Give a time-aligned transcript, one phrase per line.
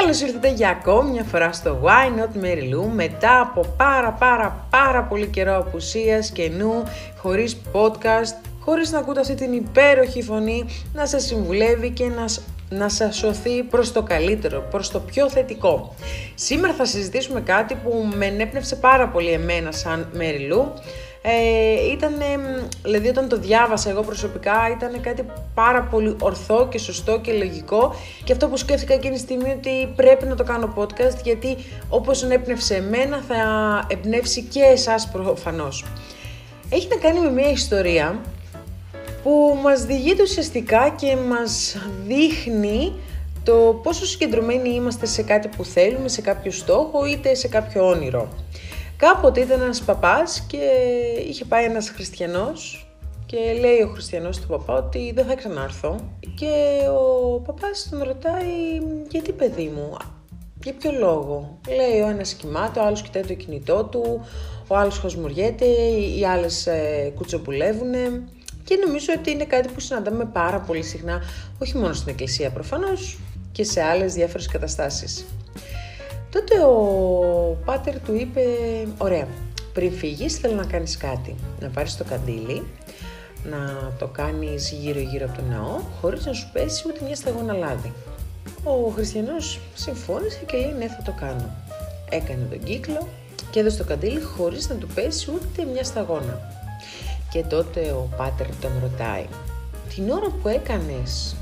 [0.00, 4.66] Καλώς ήρθατε για ακόμη μια φορά στο Why Not Mary Lou μετά από πάρα πάρα
[4.70, 6.82] πάρα πολύ καιρό απουσίας και νου,
[7.16, 12.24] χωρίς podcast, χωρίς να ακούτε αυτή την υπέροχη φωνή να σας συμβουλεύει και να,
[12.78, 15.94] να σας σωθεί προς το καλύτερο, προς το πιο θετικό.
[16.34, 20.66] Σήμερα θα συζητήσουμε κάτι που με ενέπνευσε πάρα πολύ εμένα σαν Mary Lou
[21.26, 22.14] ε, ήταν,
[22.82, 25.24] δηλαδή όταν το διάβασα εγώ προσωπικά, ήταν κάτι
[25.54, 29.92] πάρα πολύ ορθό και σωστό και λογικό και αυτό που σκέφτηκα εκείνη τη στιγμή ότι
[29.96, 31.56] πρέπει να το κάνω podcast γιατί
[31.88, 33.36] όπως ενέπνευσε εμένα θα
[33.88, 35.84] εμπνεύσει και εσάς προφανώς.
[36.68, 38.20] Έχει να κάνει με μια ιστορία
[39.22, 42.92] που μας διηγείται ουσιαστικά και μας δείχνει
[43.44, 48.28] το πόσο συγκεντρωμένοι είμαστε σε κάτι που θέλουμε, σε κάποιο στόχο είτε σε κάποιο όνειρο.
[49.04, 50.58] Κάποτε ήταν ένας παπάς και
[51.28, 52.88] είχε πάει ένας χριστιανός
[53.26, 55.96] και λέει ο χριστιανός του παπά ότι δεν θα ξανάρθω
[56.34, 59.96] και ο παπάς τον ρωτάει γιατί παιδί μου,
[60.62, 64.26] για ποιο λόγο; Λέει ο ένας κοιμάται, ο άλλος κοιτάει το κινητό του,
[64.68, 65.66] ο άλλος χασμουριέται,
[66.16, 68.22] οι άλλες ε, κουτσοπουλεύουνε
[68.64, 71.22] και νομίζω ότι είναι κάτι που συναντάμε πάρα πολύ συχνά,
[71.58, 73.18] όχι μόνο στην εκκλησία προφανώς
[73.52, 75.26] και σε άλλες διάφορες καταστάσεις.
[76.34, 78.40] Τότε ο πάτερ του είπε,
[78.98, 79.28] ωραία,
[79.72, 82.62] πριν φύγεις θέλω να κάνεις κάτι, να πάρεις το καντήλι,
[83.44, 87.52] να το κάνεις γύρω γύρω από το ναό, χωρίς να σου πέσει ούτε μια σταγόνα
[87.52, 87.92] λάδι.
[88.64, 91.50] Ο χριστιανός συμφώνησε και λέει ναι θα το κάνω.
[92.10, 93.08] Έκανε τον κύκλο
[93.50, 96.40] και έδωσε το καντήλι χωρίς να του πέσει ούτε μια σταγόνα.
[97.30, 99.26] Και τότε ο πάτερ τον ρωτάει,
[99.94, 101.36] την ώρα που έκανες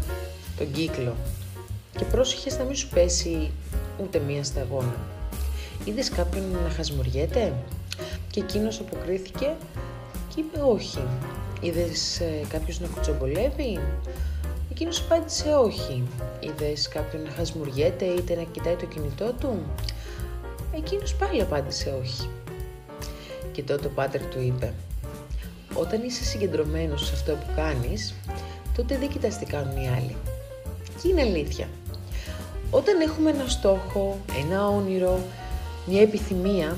[0.59, 1.15] τον κύκλο
[1.99, 3.51] και πρόσεχες να μην σου πέσει
[4.03, 4.97] ούτε μία σταγόνα.
[5.85, 7.53] Είδες κάποιον να χασμουριέται;
[8.31, 9.55] Και εκείνος αποκρίθηκε
[10.35, 11.03] και είπε όχι.
[11.61, 13.79] Είδες ε, κάποιος να κουτσομπολεύει;
[14.71, 16.03] Εκείνος απάντησε όχι.
[16.41, 19.63] Είδες κάποιον να χασμουριέται είτε να κοιτάει το κινητό του;
[20.77, 22.29] Εκείνος πάλι απάντησε όχι.
[23.53, 24.73] Και τότε ο πάτερ του είπε
[25.75, 28.15] «Όταν είσαι συγκεντρωμένος σε αυτό που κάνεις,
[28.77, 30.17] τότε δεν κοιτάς τι κάνουν οι άλλοι.
[31.03, 31.69] Και είναι αλήθεια.
[32.75, 35.21] Όταν έχουμε ένα στόχο, ένα όνειρο,
[35.87, 36.77] μια επιθυμία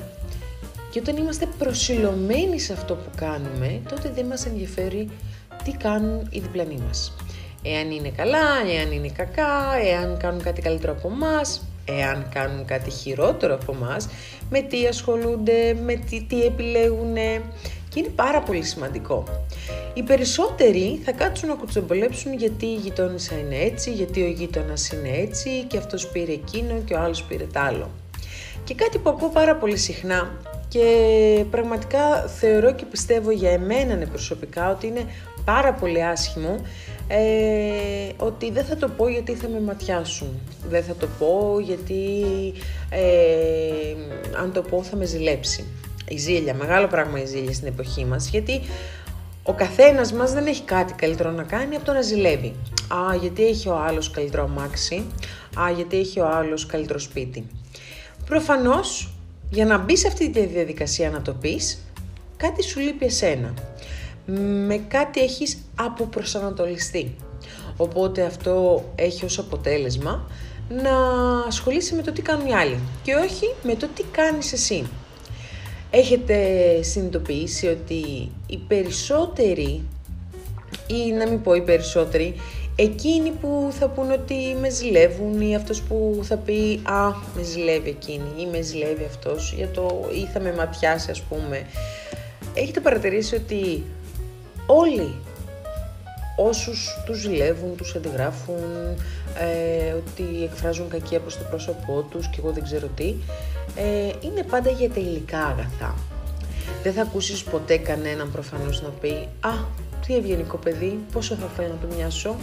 [0.90, 5.10] και όταν είμαστε προσιλωμένοι σε αυτό που κάνουμε, τότε δεν μας ενδιαφέρει
[5.64, 7.16] τι κάνουν οι διπλανοί μας.
[7.62, 12.90] Εάν είναι καλά, εάν είναι κακά, εάν κάνουν κάτι καλύτερο από εμάς, εάν κάνουν κάτι
[12.90, 14.08] χειρότερο από εμάς,
[14.50, 17.16] με τι ασχολούνται, με τι, τι επιλέγουν
[17.94, 19.24] και είναι πάρα πολύ σημαντικό.
[19.94, 25.08] Οι περισσότεροι θα κάτσουν να κουτσομπολέψουν γιατί η γειτόνισσα είναι έτσι, γιατί ο γείτονας είναι
[25.08, 27.90] έτσι και αυτός πήρε εκείνο και ο άλλος πήρε τ' άλλο.
[28.64, 30.32] Και κάτι που ακούω πάρα πολύ συχνά
[30.68, 35.06] και πραγματικά θεωρώ και πιστεύω για εμένα ναι, προσωπικά ότι είναι
[35.44, 36.56] πάρα πολύ άσχημο
[37.08, 37.18] ε,
[38.16, 40.28] ότι δεν θα το πω γιατί θα με ματιάσουν.
[40.68, 42.22] Δεν θα το πω γιατί
[42.90, 43.00] ε,
[44.42, 45.64] αν το πω θα με ζηλέψει
[46.08, 48.60] η ζήλια, μεγάλο πράγμα η ζήλια στην εποχή μας, γιατί
[49.42, 52.54] ο καθένας μας δεν έχει κάτι καλύτερο να κάνει από το να ζηλεύει.
[52.88, 55.04] Α, γιατί έχει ο άλλος καλύτερο αμάξι,
[55.60, 57.46] α, γιατί έχει ο άλλος καλύτερο σπίτι.
[58.26, 59.14] Προφανώς,
[59.50, 61.84] για να μπεις σε αυτή τη διαδικασία να το πεις,
[62.36, 63.54] κάτι σου λείπει εσένα.
[64.66, 67.16] Με κάτι έχεις αποπροσανατολιστεί.
[67.76, 70.26] Οπότε αυτό έχει ως αποτέλεσμα
[70.68, 70.92] να
[71.46, 74.86] ασχολείσαι με το τι κάνουν οι άλλοι και όχι με το τι κάνεις εσύ.
[75.96, 76.38] Έχετε
[76.82, 79.82] συνειδητοποιήσει ότι οι περισσότεροι,
[80.86, 82.34] ή να μην πω οι περισσότεροι,
[82.76, 87.88] εκείνοι που θα πούν ότι με ζηλεύουν ή αυτός που θα πει «Α, με ζηλεύει
[87.88, 91.66] εκείνη» ή «Με ζηλεύει αυτός» για το «Ή θα με ματιάσει» ας πούμε.
[92.54, 93.84] Έχετε παρατηρήσει ότι
[94.66, 95.14] όλοι
[96.36, 98.62] όσους τους ζηλεύουν, τους αντιγράφουν,
[99.38, 103.14] ε, ότι εκφράζουν κακία προς το πρόσωπό τους και εγώ δεν ξέρω τι,
[103.76, 105.94] ε, είναι πάντα για τα υλικά αγαθά.
[106.82, 109.50] Δεν θα ακούσεις ποτέ κανέναν προφανώς να πει «Α,
[110.06, 112.36] τι ευγενικό παιδί, πόσο θα θέλω να του μοιάσω».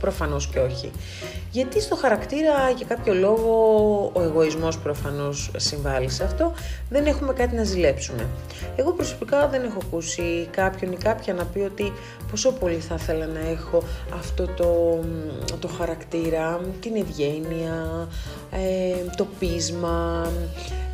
[0.00, 0.90] Προφανώς και όχι.
[1.50, 6.52] Γιατί στο χαρακτήρα για κάποιο λόγο ο εγωισμός προφανώς συμβάλλει σε αυτό,
[6.88, 8.26] δεν έχουμε κάτι να ζηλέψουμε.
[8.76, 11.92] Εγώ προσωπικά δεν έχω ακούσει κάποιον ή κάποια να πει ότι
[12.30, 13.82] πόσο πολύ θα ήθελα να έχω
[14.14, 15.00] αυτό το,
[15.58, 18.08] το χαρακτήρα, την ευγένεια,
[18.50, 20.30] ε, το πείσμα,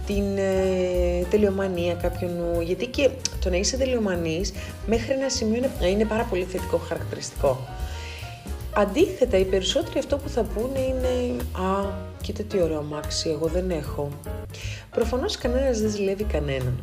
[0.06, 3.10] την ε, τελειομανία κάποιον, γιατί και
[3.40, 4.52] το να είσαι τελειομανής
[4.86, 7.68] μέχρι ένα σημείο είναι, είναι πάρα πολύ θετικό χαρακτηριστικό.
[8.76, 11.84] Αντίθετα, οι περισσότεροι αυτό που θα πούνε είναι «Α,
[12.22, 14.08] κοίτα τι ωραίο αμάξι, εγώ δεν έχω».
[14.90, 16.80] Προφανώς κανένας δεν ζηλεύει κανέναν.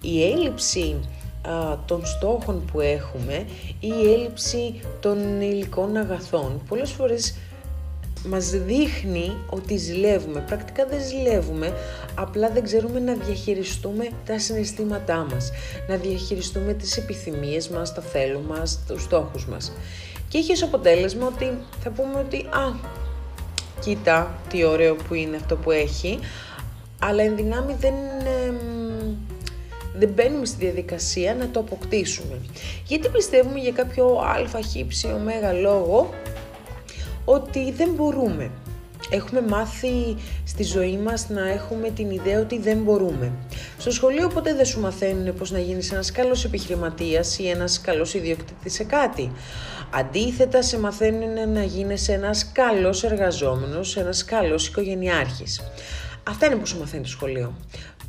[0.00, 1.00] Η έλλειψη
[1.42, 3.46] α, των στόχων που έχουμε
[3.80, 7.36] ή η έλλειψη των υλικών αγαθών πολλές φορές
[8.28, 10.40] μας δείχνει ότι ζηλεύουμε.
[10.40, 11.72] Πρακτικά δεν ζηλεύουμε,
[12.14, 15.50] απλά δεν ξέρουμε να διαχειριστούμε τα συναισθήματά μας,
[15.88, 19.72] να διαχειριστούμε τις επιθυμίες μας, τα θέλω μας, τους στόχους μας.
[20.28, 22.72] Και έχει ως αποτέλεσμα ότι θα πούμε ότι «Α,
[23.80, 26.18] κοίτα τι ωραίο που είναι αυτό που έχει»,
[26.98, 27.94] αλλά εν δυνάμει δεν,
[29.94, 32.40] δεν μπαίνουμε στη διαδικασία να το αποκτήσουμε.
[32.86, 35.18] Γιατί πιστεύουμε για κάποιο α, χ, ω,
[35.60, 36.10] λόγο
[37.24, 38.50] ότι δεν μπορούμε.
[39.10, 43.32] Έχουμε μάθει στη ζωή μας να έχουμε την ιδέα ότι δεν μπορούμε.
[43.78, 48.14] Στο σχολείο ποτέ δεν σου μαθαίνουν πώς να γίνεις ένας καλός επιχειρηματίας ή ένας καλός
[48.14, 49.32] ιδιοκτήτης σε κάτι.
[49.90, 55.60] Αντίθετα, σε μαθαίνουν να γίνεις ένας καλός εργαζόμενος, ένας καλός οικογενειάρχης.
[56.28, 57.54] Αυτά είναι που σου μαθαίνει το σχολείο.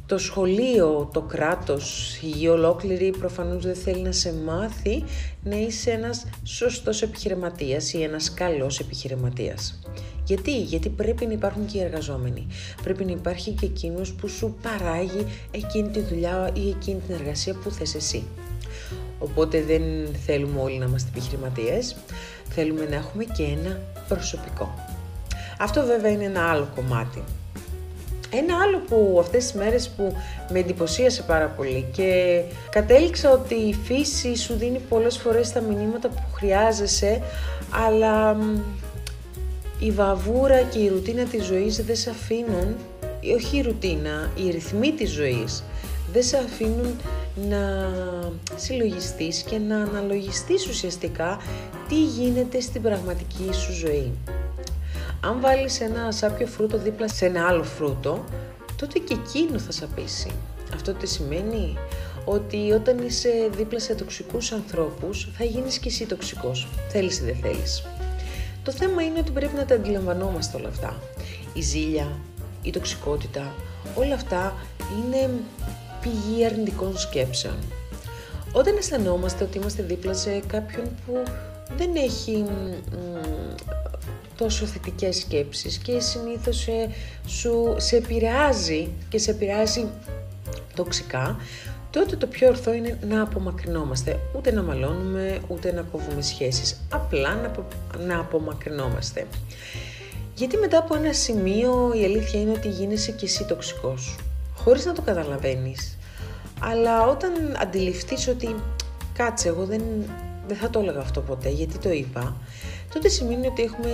[0.08, 5.04] Το σχολείο, το κράτος, η γη ολόκληρη προφανώς δεν θέλει να σε μάθει
[5.44, 9.80] να είσαι ένας σωστός επιχειρηματίας ή ένας καλός επιχειρηματίας.
[10.26, 12.48] Γιατί, γιατί πρέπει να υπάρχουν και οι εργαζόμενοι.
[12.84, 17.54] Πρέπει να υπάρχει και εκείνος που σου παράγει εκείνη τη δουλειά ή εκείνη την εργασία
[17.54, 18.24] που θες εσύ.
[19.20, 19.84] Οπότε δεν
[20.26, 21.96] θέλουμε όλοι να είμαστε επιχειρηματίες,
[22.50, 24.74] θέλουμε να έχουμε και ένα προσωπικό.
[25.60, 27.24] Αυτό βέβαια είναι ένα άλλο κομμάτι.
[28.32, 30.16] Ένα άλλο που αυτές τις μέρες που
[30.52, 36.08] με εντυπωσίασε πάρα πολύ και κατέληξα ότι η φύση σου δίνει πολλές φορές τα μηνύματα
[36.08, 37.22] που χρειάζεσαι,
[37.86, 38.38] αλλά
[39.80, 42.76] η βαβούρα και η ρουτίνα της ζωής δεν σε αφήνουν,
[43.36, 45.64] όχι η ρουτίνα, οι ρυθμοί της ζωής,
[46.14, 46.96] δεν σε αφήνουν
[47.50, 47.90] να
[48.56, 51.38] συλλογιστείς και να αναλογιστείς ουσιαστικά
[51.88, 54.12] τι γίνεται στην πραγματική σου ζωή.
[55.26, 58.24] Αν βάλεις ένα σάπιο φρούτο δίπλα σε ένα άλλο φρούτο,
[58.76, 60.32] τότε και εκείνο θα σαπίσει.
[60.74, 61.78] Αυτό τι σημαίνει;
[62.26, 67.36] Ότι όταν είσαι δίπλα σε τοξικούς ανθρώπους θα γίνεις και εσύ τοξικός, θέλεις ή δεν
[67.36, 67.88] θέλεις.
[68.64, 70.96] Το θέμα είναι ότι πρέπει να τα αντιλαμβανόμαστε όλα αυτά.
[71.54, 72.08] Η ζήλια,
[72.62, 73.54] η τοξικότητα,
[73.96, 74.54] όλα αυτά
[74.96, 75.30] είναι
[76.02, 77.56] πηγή αρνητικών σκέψεων.
[78.52, 81.24] Όταν αισθανόμαστε ότι είμαστε δίπλα σε κάποιον που
[81.78, 82.46] δεν έχει
[84.38, 86.90] τόσο θετικές σκέψεις και συνήθως σε,
[87.28, 89.88] σου, σε επηρεάζει και σε επηρεάζει
[90.76, 91.38] τοξικά,
[91.90, 94.20] τότε το πιο ορθό είναι να απομακρυνόμαστε.
[94.36, 96.82] Ούτε να μαλώνουμε, ούτε να κόβουμε σχέσεις.
[96.90, 97.52] Απλά να,
[98.06, 99.28] να απομακρυνόμαστε.
[100.36, 104.16] Γιατί μετά από ένα σημείο η αλήθεια είναι ότι γίνεσαι και εσύ τοξικός.
[104.56, 105.98] Χωρίς να το καταλαβαίνεις.
[106.60, 108.56] Αλλά όταν αντιληφθείς ότι
[109.14, 109.82] κάτσε εγώ δεν,
[110.48, 112.36] δεν θα το έλεγα αυτό ποτέ γιατί το είπα,
[112.96, 113.92] τότε σημαίνει ότι έχουμε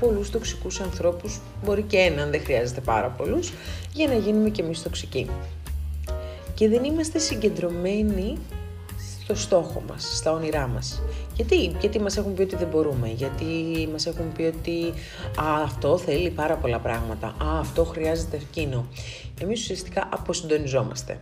[0.00, 3.52] πολλούς τοξικούς ανθρώπους, μπορεί και έναν, δεν χρειάζεται πάρα πολλούς,
[3.92, 5.30] για να γίνουμε και εμείς τοξικοί.
[6.54, 8.38] Και δεν είμαστε συγκεντρωμένοι
[9.22, 11.02] στο στόχο μας, στα όνειρά μας.
[11.34, 13.44] Γιατί, γιατί μας έχουν πει ότι δεν μπορούμε, γιατί
[13.92, 14.92] μας έχουν πει ότι
[15.40, 18.86] α, αυτό θέλει πάρα πολλά πράγματα, α, αυτό χρειάζεται εκείνο.
[19.40, 21.20] Εμείς ουσιαστικά αποσυντονιζόμαστε.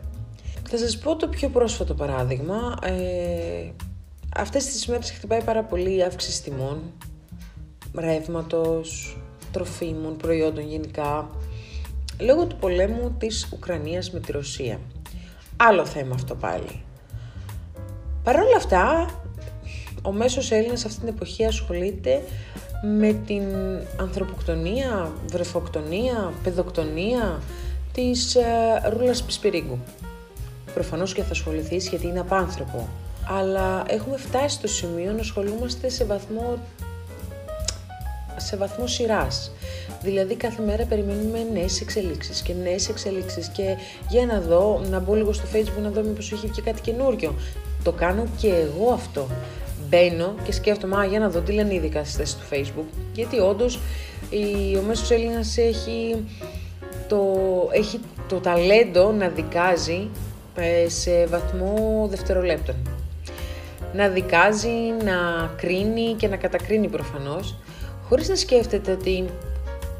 [0.69, 2.77] Θα σας πω το πιο πρόσφατο παράδειγμα.
[2.83, 3.71] Ε,
[4.37, 6.83] αυτές τις μέρες χτυπάει πάρα πολύ η αύξηση τιμών,
[7.99, 9.19] ρεύματος,
[9.53, 11.31] τροφίμων, προϊόντων γενικά,
[12.21, 14.81] λόγω του πολέμου της Ουκρανίας με τη Ρωσία.
[15.57, 16.83] Άλλο θέμα αυτό πάλι.
[18.23, 19.11] Παρ' όλα αυτά,
[20.03, 22.23] ο μέσος Έλληνας αυτή την εποχή ασχολείται
[22.99, 23.43] με την
[24.01, 27.41] ανθρωποκτονία, βρεφοκτονία, παιδοκτονία
[27.93, 28.43] της ε,
[28.89, 29.79] Ρούλας Πισπυρίγκου.
[30.75, 32.89] Προφανώς και θα ασχοληθείς γιατί είναι απάνθρωπο.
[33.29, 36.59] Αλλά έχουμε φτάσει στο σημείο να ασχολούμαστε σε βαθμό
[38.37, 39.53] σε βαθμό σειράς.
[40.03, 43.77] Δηλαδή κάθε μέρα περιμένουμε νέες εξελίξεις και νέες εξελίξεις και
[44.09, 47.35] για να δω, να μπω λίγο στο facebook να δω μήπως έχει και κάτι καινούριο.
[47.83, 49.29] Το κάνω και εγώ αυτό.
[49.89, 52.99] Μπαίνω και σκέφτομαι, α, για να δω τι λένε οι δικαστές του facebook.
[53.13, 53.79] Γιατί όντως
[54.79, 56.25] ο μέσος Έλληνας έχει
[57.09, 57.27] το,
[57.73, 60.09] έχει το ταλέντο να δικάζει
[60.55, 62.75] ε, σε βαθμό δευτερολέπτων.
[63.94, 67.55] Να δικάζει, να κρίνει και να κατακρίνει προφανώς
[68.08, 69.24] χωρίς να σκέφτεται ότι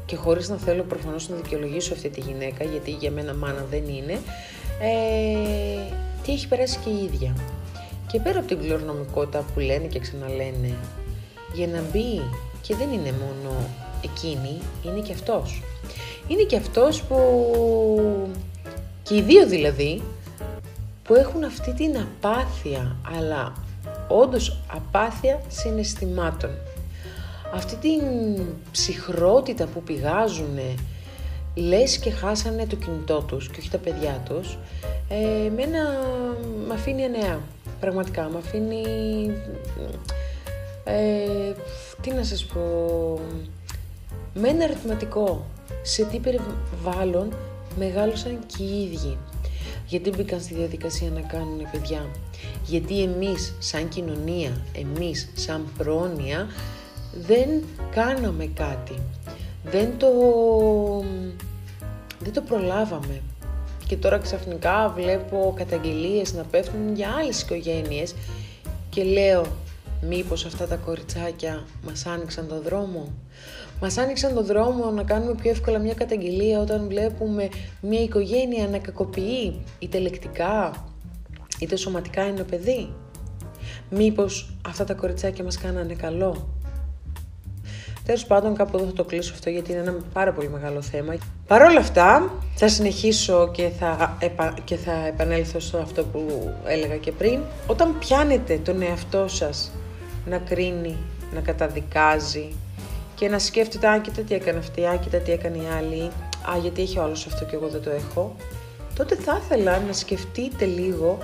[0.05, 3.83] και χωρίς να θέλω προφανώς να δικαιολογήσω αυτή τη γυναίκα, γιατί για μένα μάνα δεν
[3.87, 4.13] είναι,
[4.81, 7.35] ε, τι έχει περάσει και η ίδια.
[8.11, 10.73] Και πέρα από την κληρονομικότητα που λένε και ξαναλένε,
[11.53, 12.21] για να μπει
[12.61, 13.55] και δεν είναι μόνο
[14.03, 15.61] εκείνη, είναι και αυτός.
[16.27, 17.17] Είναι και αυτός που,
[19.03, 20.01] και οι δύο δηλαδή,
[21.03, 23.53] που έχουν αυτή την απάθεια, αλλά
[24.07, 26.49] όντως απάθεια συναισθημάτων
[27.55, 28.01] αυτή την
[28.71, 30.59] ψυχρότητα που πηγάζουν
[31.55, 34.57] λες και χάσανε το κινητό τους και όχι τα παιδιά τους,
[35.09, 35.79] ε, μένα
[36.67, 37.39] με αφήνει ανέα,
[37.79, 38.83] πραγματικά, με αφήνει,
[40.83, 41.53] ε,
[42.01, 42.61] τι να σας πω,
[44.33, 45.45] με ένα ερωτηματικό.
[45.81, 47.33] Σε τι περιβάλλον
[47.77, 49.17] μεγάλωσαν και οι ίδιοι.
[49.87, 52.05] Γιατί μπήκαν στη διαδικασία να κάνουν παιδιά;
[52.65, 56.47] Γιατί εμείς σαν κοινωνία, εμείς σαν πρόνοια
[57.27, 57.49] δεν
[57.91, 58.93] κάναμε κάτι.
[59.63, 60.07] Δεν το,
[62.19, 63.21] δεν το προλάβαμε.
[63.87, 68.15] Και τώρα ξαφνικά βλέπω καταγγελίες να πέφτουν για άλλες οικογένειες
[68.89, 69.45] και λέω
[70.01, 73.11] μήπως αυτά τα κοριτσάκια μας άνοιξαν το δρόμο;
[73.81, 77.49] Μας άνοιξαν το δρόμο να κάνουμε πιο εύκολα μια καταγγελία όταν βλέπουμε
[77.81, 80.85] μια οικογένεια να κακοποιεί είτε λεκτικά
[81.59, 82.93] είτε σωματικά ένα παιδί.
[83.89, 86.49] Μήπως αυτά τα κοριτσάκια μας κάνανε καλό.
[88.05, 91.15] Τέλος πάντων, κάπου εδώ θα το κλείσω αυτό γιατί είναι ένα πάρα πολύ μεγάλο θέμα.
[91.47, 94.17] Παρ' όλα αυτά, θα συνεχίσω και θα,
[94.63, 97.39] και θα επανέλθω στο αυτό που έλεγα και πριν.
[97.67, 99.71] Όταν πιάνετε τον εαυτό σας
[100.25, 100.97] να κρίνει,
[101.33, 102.51] να καταδικάζει
[103.15, 106.01] και να σκέφτεται «Α, κοίτα τι έκανε αυτή, α, κοίτα τι έκανε η άλλη,
[106.53, 108.35] α, γιατί έχει όλος αυτό και εγώ δεν το έχω»,
[108.95, 111.17] τότε θα ήθελα να σκεφτείτε λίγο,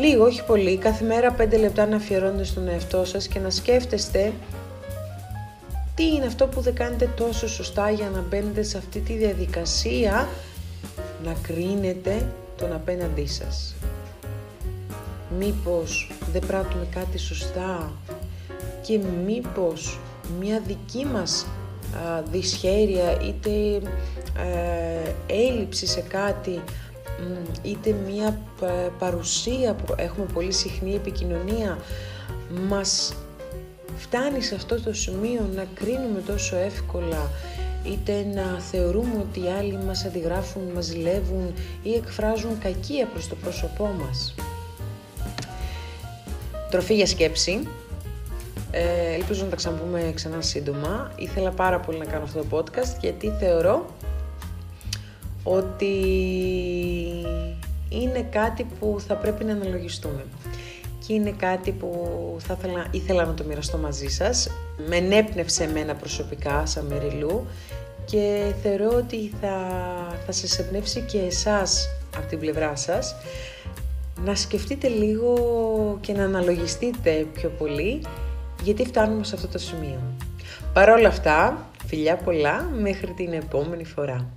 [0.00, 4.32] λίγο, όχι πολύ, κάθε μέρα πέντε λεπτά να αφιερώνετε στον εαυτό σας και να σκέφτεστε
[5.94, 10.28] τι είναι αυτό που δεν κάνετε τόσο σωστά για να μπαίνετε σε αυτή τη διαδικασία
[11.24, 12.26] να κρίνετε
[12.56, 13.74] τον απέναντί σας.
[15.38, 17.92] Μήπως δεν πράττουμε κάτι σωστά
[18.82, 19.98] και μήπως
[20.40, 21.46] μια δική μας
[21.94, 23.50] α, δυσχέρεια είτε
[24.38, 26.60] ε, έλλειψη σε κάτι
[27.62, 28.40] είτε μια
[28.98, 31.78] παρουσία που έχουμε πολύ συχνή επικοινωνία
[32.68, 33.14] μας
[33.96, 37.30] φτάνει σε αυτό το σημείο να κρίνουμε τόσο εύκολα
[37.84, 43.34] είτε να θεωρούμε ότι οι άλλοι μας αντιγράφουν, μας ζηλεύουν ή εκφράζουν κακία προς το
[43.34, 44.34] πρόσωπό μας.
[46.70, 47.68] Τροφή για σκέψη.
[48.70, 51.12] Ε, ελπίζω να τα ξαναπούμε ξανά σύντομα.
[51.16, 53.86] Ήθελα πάρα πολύ να κάνω αυτό το podcast γιατί θεωρώ
[55.42, 55.94] ότι
[57.88, 60.24] είναι κάτι που θα πρέπει να αναλογιστούμε
[61.06, 64.50] και είναι κάτι που θα ήθελα, ήθελα να το μοιραστώ μαζί σας.
[64.88, 67.46] Με ενέπνευσε εμένα προσωπικά σαν Μεριλού
[68.04, 69.56] και θεωρώ ότι θα,
[70.26, 73.14] θα σας εμπνεύσει και εσάς από την πλευρά σας
[74.24, 78.02] να σκεφτείτε λίγο και να αναλογιστείτε πιο πολύ
[78.62, 80.00] γιατί φτάνουμε σε αυτό το σημείο.
[80.72, 84.28] Παρ' όλα αυτά, φιλιά πολλά μέχρι την επόμενη φορά.